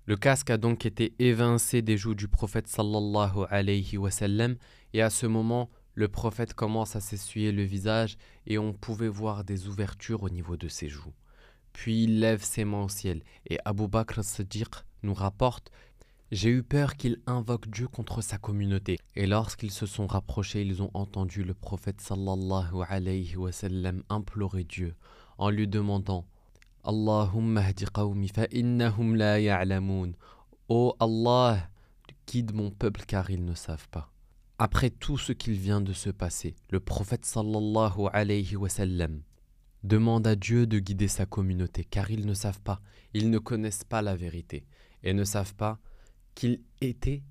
[0.06, 4.56] Le casque a donc été évincé des joues du prophète sallallahu alayhi wa sallam
[4.94, 8.16] et à ce moment le prophète commence à s'essuyer le visage
[8.48, 11.16] et on pouvait voir des ouvertures au niveau de ses joues.
[11.74, 14.22] Puis il lève ses mains au ciel et Abu Bakr
[15.04, 15.70] nous rapporte
[16.32, 18.98] j'ai eu peur qu'il invoque Dieu contre sa communauté.
[19.16, 24.64] Et lorsqu'ils se sont rapprochés, ils ont entendu le prophète sallallahu alayhi wa sallam implorer
[24.64, 24.96] Dieu
[25.38, 26.26] en lui demandant
[26.86, 30.14] Allahumma hdi qawmi fa innahum la ya'lamun.
[30.70, 31.70] Oh Allah,
[32.28, 34.10] guide mon peuple car ils ne savent pas.
[34.58, 39.22] Après tout ce qu'il vient de se passer, le prophète sallallahu alayhi wa sallam
[39.84, 42.80] demande à Dieu de guider sa communauté car ils ne savent pas,
[43.14, 44.66] ils ne connaissent pas la vérité
[45.04, 45.78] et ne savent pas
[46.36, 47.24] qu'il était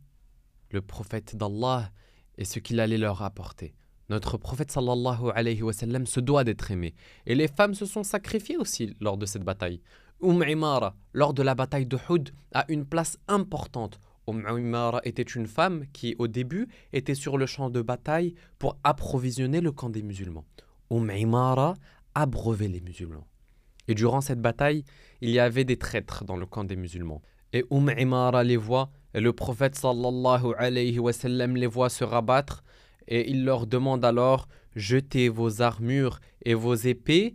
[0.70, 1.90] le prophète d'Allah
[2.38, 3.74] et ce qu'il allait leur apporter.
[4.08, 6.94] Notre prophète sallallahu alayhi wa sallam se doit d'être aimé.
[7.26, 9.80] Et les femmes se sont sacrifiées aussi lors de cette bataille.
[10.20, 14.00] Umm Imara, lors de la bataille de Houd, a une place importante.
[14.26, 18.78] Umm Imara était une femme qui, au début, était sur le champ de bataille pour
[18.82, 20.44] approvisionner le camp des musulmans.
[20.90, 21.74] Umm Imara
[22.14, 23.26] abreuvait les musulmans.
[23.86, 24.84] Et durant cette bataille,
[25.20, 27.22] il y avait des traîtres dans le camp des musulmans.
[27.52, 32.04] Et Umm Imara les voit, et le prophète sallallahu alayhi wa sallam les voit se
[32.04, 32.62] rabattre,
[33.08, 37.34] et il leur demande alors Jetez vos armures et vos épées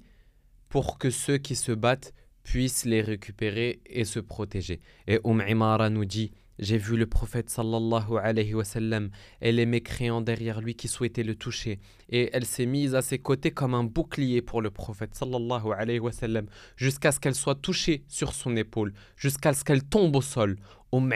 [0.70, 4.80] pour que ceux qui se battent puissent les récupérer et se protéger.
[5.08, 9.10] Et Umm Imara nous dit J'ai vu le prophète sallallahu alayhi wa sallam
[9.42, 11.80] et les mécréants derrière lui qui souhaitaient le toucher.
[12.10, 16.00] Et elle s'est mise à ses côtés comme un bouclier pour le prophète sallallahu alayhi
[16.00, 16.46] wa sallam
[16.78, 20.58] jusqu'à ce qu'elle soit touchée sur son épaule, jusqu'à ce qu'elle tombe au sol.
[20.94, 21.12] Umm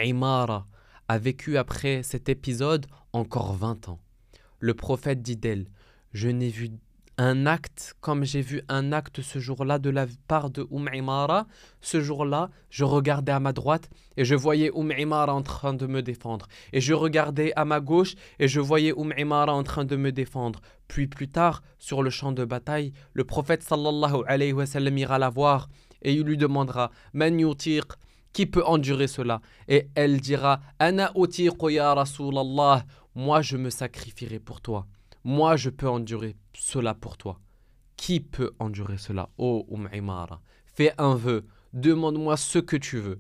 [1.08, 3.99] a vécu après cet épisode encore 20 ans.
[4.60, 5.67] Le prophète dit d'elle
[6.12, 6.69] Je n'ai vu
[7.21, 11.47] un acte, comme j'ai vu un acte ce jour-là de la part de Umm Imara,
[11.82, 15.86] ce jour-là, je regardais à ma droite et je voyais Umm Imara en train de
[15.86, 16.47] me défendre.
[16.71, 20.13] Et je regardais à ma gauche et je voyais Umm Imara en train de me
[20.13, 20.62] défendre.
[20.88, 25.19] Puis plus tard, sur le champ de bataille, le prophète sallallahu alayhi wa sallam ira
[25.19, 25.67] la voir
[26.01, 27.84] et il lui demandera Man yutiq
[28.32, 29.41] qui peut endurer cela?
[29.67, 31.12] Et elle dira Ana
[31.63, 34.88] ya Rasulallah, moi je me sacrifierai pour toi.
[35.23, 37.39] Moi, je peux endurer cela pour toi.
[37.97, 39.29] Qui peut endurer cela?
[39.38, 39.89] Oh, Umm
[40.65, 43.19] fais un vœu, demande-moi ce que tu veux.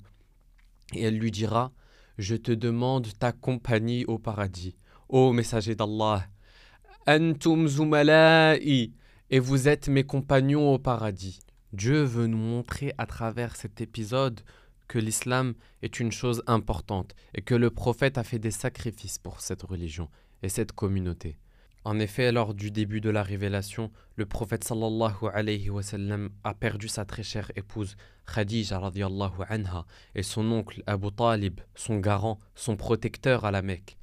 [0.93, 1.73] Et elle lui dira
[2.17, 4.77] Je te demande ta compagnie au paradis.
[5.09, 6.25] Ô messager d'Allah,
[7.05, 8.93] Antum Zumala'i,
[9.29, 11.39] et vous êtes mes compagnons au paradis.
[11.73, 14.39] Dieu veut nous montrer à travers cet épisode
[14.87, 19.41] que l'islam est une chose importante et que le prophète a fait des sacrifices pour
[19.41, 20.09] cette religion
[20.43, 21.37] et cette communauté.
[21.89, 25.25] En effet, lors du début de la révélation, le prophète sallallahu
[26.43, 27.95] a perdu sa très chère épouse
[28.31, 29.41] Khadija radiallahu
[30.13, 33.97] et son oncle Abu Talib, son garant, son protecteur à la Mecque.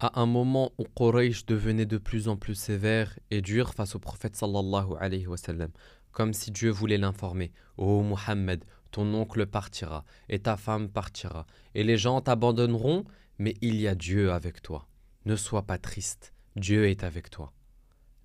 [0.00, 3.98] À un moment où Quraysh devenait de plus en plus sévère et dur face au
[3.98, 4.98] prophète sallallahu
[6.12, 11.46] comme si Dieu voulait l'informer Ô oh Muhammad, ton oncle partira et ta femme partira,
[11.74, 13.04] et les gens t'abandonneront,
[13.38, 14.86] mais il y a Dieu avec toi.
[15.24, 16.34] Ne sois pas triste.
[16.56, 17.52] Dieu est avec toi.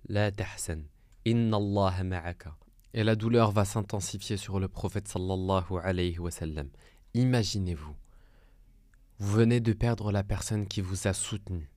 [0.08, 0.82] La tahsan,
[1.24, 2.56] inna Allah ma'aka.
[2.92, 6.68] Et la douleur va s'intensifier sur le prophète sallallahu alayhi wa sallam.
[7.14, 7.94] Imaginez-vous,
[9.20, 11.70] vous venez de perdre la personne qui vous a soutenu,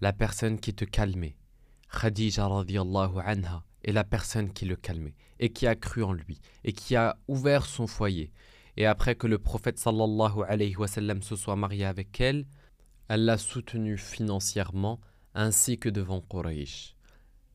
[0.00, 1.36] la personne qui te calmait.
[1.92, 6.40] Khadija radiallahu anha est la personne qui le calmait et qui a cru en lui
[6.64, 8.32] et qui a ouvert son foyer.
[8.78, 12.46] Et après que le prophète sallallahu alayhi wa sallam se soit marié avec elle,
[13.08, 14.98] elle l'a soutenu financièrement
[15.34, 16.94] ainsi que devant Quraysh.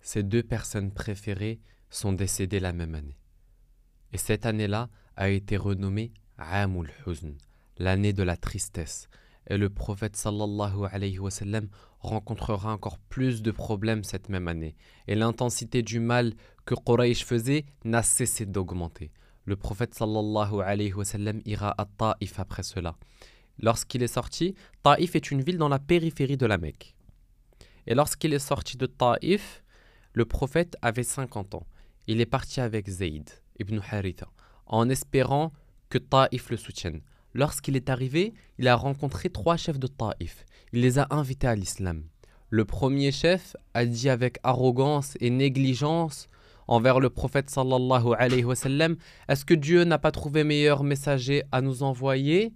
[0.02, 1.60] Ces deux personnes préférées
[1.90, 3.18] sont décédées la même année.
[4.14, 7.34] Et cette année-là a été renommée Amul Huzn,
[7.78, 9.10] l'année de la tristesse.
[9.50, 14.76] Et le prophète sallallahu alayhi wa sallam rencontrera encore plus de problèmes cette même année.
[15.08, 16.34] Et l'intensité du mal
[16.66, 19.12] que Quraysh faisait n'a cessé d'augmenter.
[19.46, 22.98] Le prophète sallallahu alayhi wa sallam ira à Taïf après cela.
[23.60, 26.97] Lorsqu'il est sorti, Taïf est une ville dans la périphérie de la Mecque.
[27.88, 29.64] Et lorsqu'il est sorti de Taïf,
[30.14, 31.66] le prophète avait 50 ans.
[32.08, 34.28] Il est parti avec Zayd ibn Haritha,
[34.66, 35.54] en espérant
[35.90, 37.02] que Taïf le soutienne.
[37.34, 40.46] Lorsqu'il est arrivé, il a rencontré trois chefs de Taïf.
[40.74, 42.04] Il les a invités à l'islam.
[42.50, 46.28] Le premier chef a dit avec arrogance et négligence
[46.68, 48.98] envers le prophète sallallahu alayhi wa sallam
[49.30, 52.54] Est-ce que Dieu n'a pas trouvé meilleur messager à nous envoyer?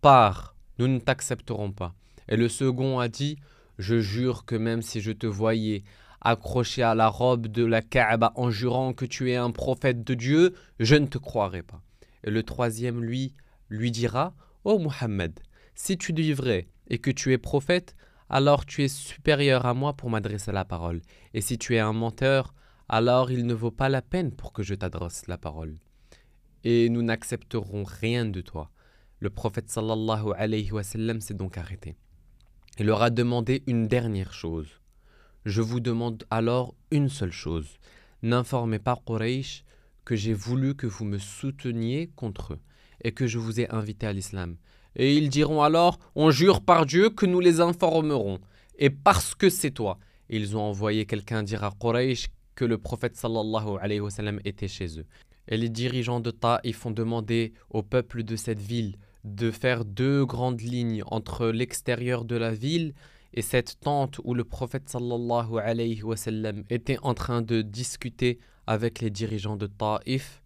[0.00, 1.94] Par, nous ne t'accepterons pas.
[2.28, 3.36] Et le second a dit
[3.78, 5.84] je jure que même si je te voyais
[6.20, 10.14] accroché à la robe de la Kaaba en jurant que tu es un prophète de
[10.14, 11.82] Dieu, je ne te croirai pas.
[12.24, 13.34] Et le troisième, lui,
[13.68, 14.34] lui dira
[14.64, 15.38] Ô oh Muhammad,
[15.74, 17.94] si tu dis vrai et que tu es prophète,
[18.28, 21.00] alors tu es supérieur à moi pour m'adresser la parole.
[21.34, 22.54] Et si tu es un menteur,
[22.88, 25.76] alors il ne vaut pas la peine pour que je t'adresse la parole.
[26.64, 28.70] Et nous n'accepterons rien de toi.
[29.20, 31.96] Le prophète sallallahu alayhi wa sallam s'est donc arrêté.
[32.78, 34.68] Il leur a demandé une dernière chose.
[35.46, 37.78] Je vous demande alors une seule chose.
[38.22, 39.64] N'informez pas Quraysh
[40.04, 42.58] que j'ai voulu que vous me souteniez contre eux
[43.02, 44.56] et que je vous ai invité à l'islam.
[44.94, 48.40] Et ils diront alors On jure par Dieu que nous les informerons.
[48.78, 49.98] Et parce que c'est toi.
[50.28, 54.68] Ils ont envoyé quelqu'un dire à Quraysh que le prophète sallallahu alayhi wa sallam était
[54.68, 55.06] chez eux.
[55.48, 60.24] Et les dirigeants de Ta'if ont demandé au peuple de cette ville de faire deux
[60.24, 62.94] grandes lignes entre l'extérieur de la ville
[63.34, 66.14] et cette tente où le prophète sallallahu alayhi wa
[66.70, 70.42] était en train de discuter avec les dirigeants de Taif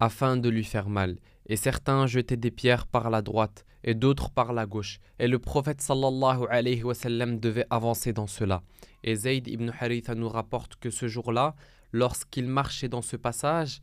[0.00, 1.18] afin de lui faire mal.
[1.46, 4.98] Et certains jetaient des pierres par la droite et d'autres par la gauche.
[5.18, 8.62] Et le prophète sallallahu alayhi wa devait avancer dans cela.
[9.04, 11.54] Et Zayd ibn Haritha nous rapporte que ce jour-là,
[11.92, 13.80] lorsqu'il marchait dans ce passage,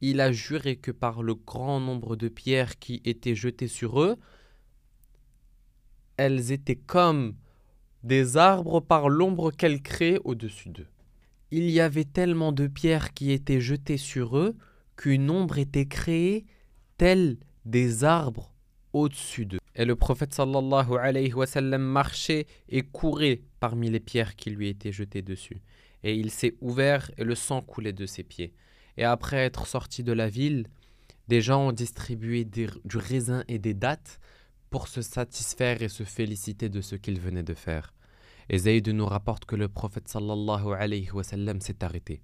[0.00, 4.16] il a juré que par le grand nombre de pierres qui étaient jetées sur eux,
[6.16, 7.34] elles étaient comme
[8.02, 10.88] des arbres par l'ombre qu'elles créaient au-dessus d'eux.
[11.50, 14.56] Il y avait tellement de pierres qui étaient jetées sur eux
[14.96, 16.44] qu'une ombre était créée
[16.96, 18.54] telle des arbres
[18.92, 19.58] au-dessus d'eux.
[19.74, 24.68] Et le prophète sallallahu alayhi wa sallam marchait et courait parmi les pierres qui lui
[24.68, 25.62] étaient jetées dessus.
[26.02, 28.52] Et il s'est ouvert et le sang coulait de ses pieds.
[28.96, 30.66] Et après être sorti de la ville,
[31.28, 34.20] des gens ont distribué du raisin et des dattes
[34.70, 37.92] pour se satisfaire et se féliciter de ce qu'il venait de faire.
[38.48, 42.22] Et Zayd nous rapporte que le prophète sallallahu alayhi wa sallam s'est arrêté.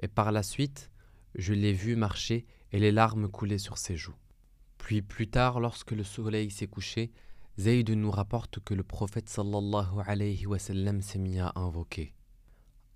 [0.00, 0.90] Et par la suite,
[1.34, 4.16] je l'ai vu marcher et les larmes coulaient sur ses joues.
[4.78, 7.10] Puis plus tard, lorsque le soleil s'est couché,
[7.58, 12.14] Zayd nous rapporte que le prophète sallallahu alayhi wa sallam s'est mis à invoquer.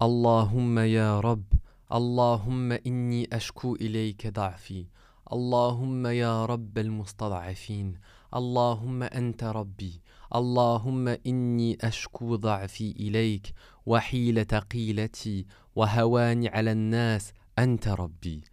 [0.01, 1.45] Allahumma ya Rabb,
[1.91, 4.89] Allahumma inni ashku ilayka da'fi,
[5.31, 7.99] Allahumma ya Rabb al-mustad'afin,
[8.33, 13.55] Allahumma anta Rabbi, Allahumma inni ashku ضعفي إليك.
[13.87, 18.45] وحيلة قيلتي وهواني على الناس أنت ربي.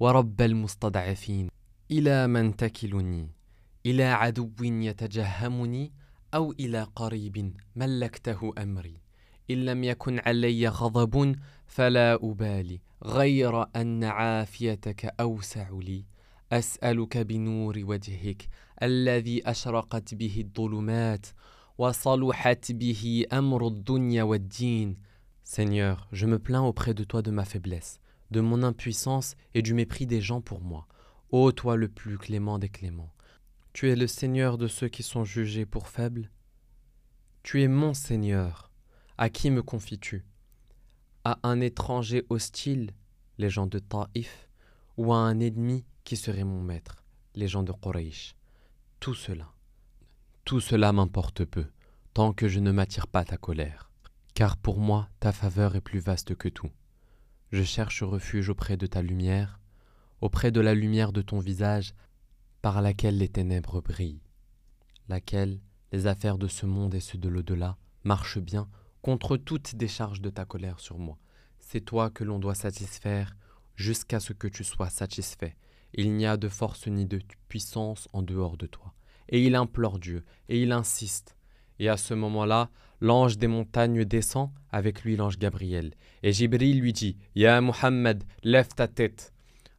[0.00, 1.48] ورب المستضعفين
[1.90, 3.30] إلى من تكلني؟
[3.86, 5.92] إلى عدو يتجهمني؟
[6.34, 8.96] أو إلى قريب ملكته أمري؟
[9.50, 11.36] إن لم يكن علي غضب
[11.67, 16.05] فلا أبالي غير أن عافيتك أوسع لي
[16.51, 18.49] أسألك بنور وجهك
[18.83, 21.25] الذي أشرقت به الظلمات
[21.77, 24.97] وصلحت به أمر الدنيا والدين
[25.43, 27.99] Seigneur, je me plains auprès de toi de ma faiblesse,
[28.31, 30.87] de mon impuissance et du mépris des gens pour moi.
[31.31, 33.13] Ô toi le plus clément des cléments,
[33.73, 36.29] tu es le Seigneur de ceux qui sont jugés pour faibles.
[37.41, 38.71] Tu es mon Seigneur.
[39.17, 40.23] À qui me confies-tu
[41.24, 42.92] À un étranger hostile,
[43.38, 44.48] les gens de Taïf,
[44.96, 47.04] ou à un ennemi qui serait mon maître,
[47.34, 48.34] les gens de Quraysh
[49.00, 49.52] Tout cela,
[50.48, 51.66] tout cela m'importe peu,
[52.14, 53.90] tant que je ne m'attire pas ta colère.
[54.32, 56.70] Car pour moi, ta faveur est plus vaste que tout.
[57.52, 59.60] Je cherche refuge auprès de ta lumière,
[60.22, 61.92] auprès de la lumière de ton visage,
[62.62, 64.22] par laquelle les ténèbres brillent,
[65.08, 65.60] laquelle,
[65.92, 68.68] les affaires de ce monde et ceux de l'au-delà, marchent bien
[69.08, 71.16] contre toute décharge de ta colère sur moi.
[71.60, 73.34] C'est toi que l'on doit satisfaire
[73.74, 75.56] jusqu'à ce que tu sois satisfait.
[75.94, 78.92] Il n'y a de force ni de puissance en dehors de toi.
[79.30, 81.38] Et il implore Dieu, et il insiste.
[81.78, 82.68] Et à ce moment-là,
[83.00, 85.94] l'ange des montagnes descend, avec lui l'ange Gabriel.
[86.22, 89.32] Et Jibril lui dit Ya Muhammad, lève ta tête.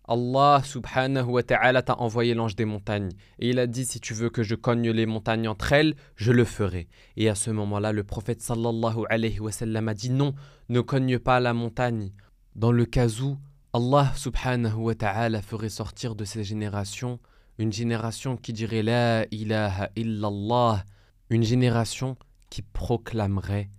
[0.09, 3.11] Allah subhanahu wa ta'ala t'a envoyé l'ange des montagnes.
[3.37, 6.31] Et il a dit si tu veux que je cogne les montagnes entre elles, je
[6.31, 6.87] le ferai.
[7.15, 10.33] Et à ce moment-là, le prophète sallallahu alayhi wa sallam a dit non,
[10.69, 12.11] ne cogne pas la montagne.
[12.55, 13.37] Dans le cas où
[13.71, 17.19] Allah subhanahu wa ta'ala ferait sortir de ces générations
[17.59, 20.85] une génération qui dirait La ilaha illallah,
[21.29, 22.17] une génération
[22.49, 23.69] qui proclamerait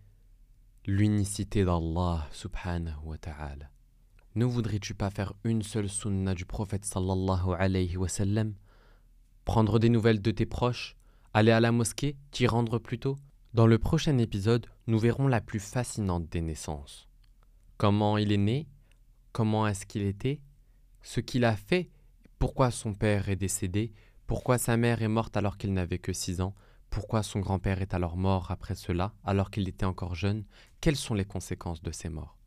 [0.87, 3.71] l'unicité d'Allah subhanahu wa ta'ala.
[4.37, 8.55] Ne voudrais-tu pas faire une seule sunna du prophète sallallahu alayhi wa sallam?
[9.45, 10.97] Prendre des nouvelles de tes proches?
[11.35, 12.17] Aller à la mosquée?
[12.31, 13.17] T'y rendre plus tôt?
[13.55, 17.09] Dans le prochain épisode, nous verrons la plus fascinante des naissances.
[17.77, 18.69] Comment il est né?
[19.33, 20.41] Comment est-ce qu'il était?
[21.03, 21.91] Ce qu'il a fait?
[22.39, 23.93] Pourquoi son père est décédé?
[24.29, 26.55] Pourquoi sa mère est morte alors qu'il n'avait que six ans?
[26.89, 30.45] Pourquoi son grand-père est alors mort après cela, alors qu'il était encore jeune?
[30.81, 32.40] Quelles sont les conséquences de ces morts?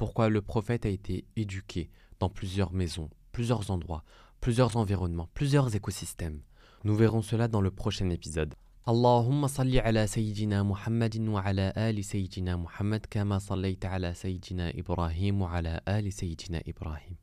[0.00, 1.90] Pourquoi le prophète a été éduqué
[2.20, 4.02] dans plusieurs maisons, plusieurs endroits,
[4.40, 6.40] plusieurs environnements, plusieurs écosystèmes.
[6.84, 8.54] Nous verrons cela dans le prochain épisode.
[8.88, 15.80] اللهم صل على سيدنا محمد وعلى آل سيدنا محمد كما صليت على سيدنا إبراهيم وعلى
[15.88, 17.16] آل سيدنا إبراهيم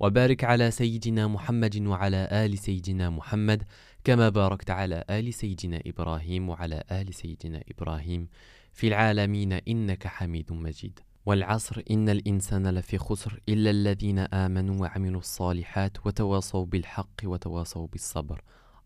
[0.00, 3.62] وبارك على سيدنا محمد وعلى آل سيدنا محمد
[4.04, 8.28] كما باركت على آل سيدنا إبراهيم وعلى آل سيدنا إبراهيم
[8.72, 16.06] في العالمين إنك حميد مجيد والعصر إن الإنسان لفي خسر إلا الذين آمنوا وعملوا الصالحات
[16.06, 18.42] وتواصوا بالحق وتواصوا بالصبر.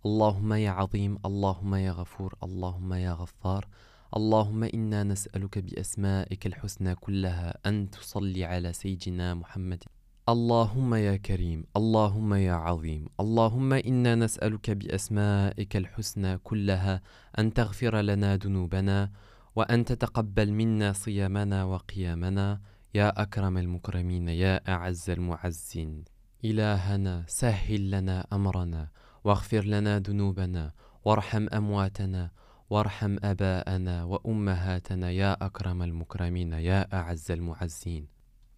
[0.07, 3.69] اللهم يا عظيم اللهم يا غفور اللهم يا غفار.
[4.17, 9.85] اللهم إنا نسألك بأسمائك الحسنى كلها أن تصلي على سيدنا محمد.
[10.29, 13.09] اللهم يا كريم اللهم يا عظيم.
[13.21, 17.03] اللهم إنا نسألك بأسمائك الحسنى كلها
[17.39, 19.11] أن تغفر لنا ذنوبنا
[19.59, 22.61] وأن تتقبل منا صيامنا وقيامنا
[22.95, 26.05] يا أكرم المكرمين يا أعز المعزين.
[26.45, 28.89] إلهنا سهل لنا أمرنا
[29.25, 30.73] واغفر لنا ذنوبنا
[31.05, 32.31] وارحم أمواتنا
[32.71, 38.07] وارحم أباءنا وأمهاتنا يا أكرم المكرمين يا أعز المعزين.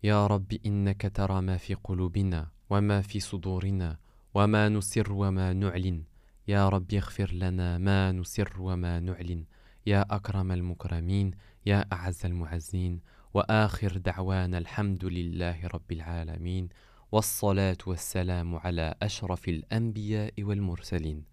[0.03, 3.97] يا رب إنك ترى ما في قلوبنا وما في صدورنا
[4.35, 6.05] وما نسر وما نعلن.
[6.49, 9.45] يا رب اغفر لنا ما نسر وما نعلن.
[9.91, 11.31] يا أكرم المكرمين
[11.67, 13.01] يا أعز المعزين
[13.35, 16.69] وآخر دعوانا الحمد لله رب العالمين
[17.13, 21.25] والصلاة والسلام على أشرف الأنبياء والمرسلين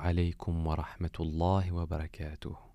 [0.00, 2.67] alaikum wa rahmatullahi wa barakatuh.